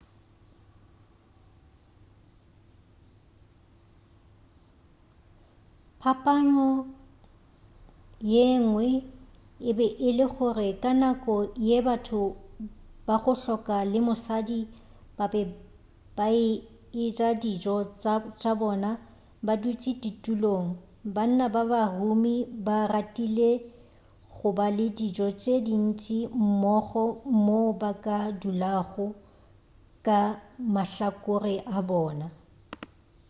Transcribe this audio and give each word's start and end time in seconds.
phapano 6.01 6.67
yengwe 8.31 8.87
e 9.69 9.71
be 9.77 9.87
e 10.07 10.09
le 10.17 10.25
gore 10.33 10.67
ka 10.83 10.91
nako 11.01 11.35
ye 11.67 11.77
batho 11.87 12.21
ba 13.07 13.15
go 13.23 13.33
hloka 13.41 13.77
le 13.91 13.99
mosadi 14.07 14.59
ba 15.17 15.25
be 15.33 15.41
a 16.23 16.25
eja 17.03 17.29
dijo 17.41 17.75
tša 18.41 18.51
bona 18.61 18.89
ba 19.45 19.53
dutši 19.61 19.91
ditulong 20.03 20.67
banna 21.15 21.45
ba 21.55 21.61
ba 21.71 21.81
humi 21.97 22.35
ba 22.65 22.77
ratile 22.93 23.49
go 24.35 24.47
ba 24.57 24.67
le 24.77 24.85
dijo 24.97 25.27
tše 25.41 25.53
dintši 25.67 26.17
mmogo 26.43 27.03
moo 27.45 27.69
ba 27.81 27.91
ka 28.03 28.17
dulago 28.41 29.05
ka 30.05 30.19
mahlakore 30.73 31.55
a 31.77 31.77
bona 31.89 32.27